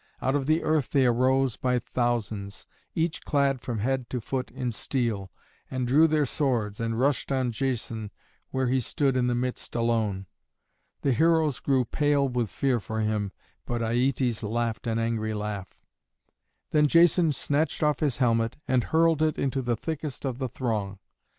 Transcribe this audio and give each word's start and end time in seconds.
Out 0.19 0.33
of 0.33 0.47
the 0.47 0.63
earth 0.63 0.89
they 0.89 1.05
arose 1.05 1.57
by 1.57 1.77
thousands, 1.77 2.65
each 2.95 3.21
clad 3.21 3.61
from 3.61 3.77
head 3.77 4.09
to 4.09 4.19
foot 4.19 4.49
in 4.49 4.71
steel, 4.71 5.31
and 5.69 5.85
drew 5.87 6.07
their 6.07 6.25
swords 6.25 6.79
and 6.79 6.99
rushed 6.99 7.31
on 7.31 7.51
Jason 7.51 8.09
where 8.49 8.65
he 8.65 8.79
stood 8.79 9.15
in 9.15 9.27
the 9.27 9.35
midst 9.35 9.75
alone. 9.75 10.25
The 11.01 11.11
heroes 11.13 11.59
grew 11.59 11.85
pale 11.85 12.27
with 12.27 12.49
fear 12.49 12.79
for 12.79 13.01
him, 13.01 13.31
but 13.67 13.83
Aietes 13.83 14.41
laughed 14.41 14.87
an 14.87 14.97
angry 14.97 15.35
laugh. 15.35 15.77
Then 16.71 16.87
Jason 16.87 17.31
snatched 17.31 17.83
off 17.83 17.99
his 17.99 18.17
helmet 18.17 18.57
and 18.67 18.85
hurled 18.85 19.21
it 19.21 19.37
into 19.37 19.61
the 19.61 19.75
thickest 19.75 20.25
of 20.25 20.39
the 20.39 20.49
throng. 20.49 20.97